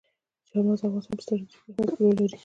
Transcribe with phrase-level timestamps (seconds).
[0.47, 2.37] چار مغز د افغانستان په ستراتیژیک اهمیت کې رول لري.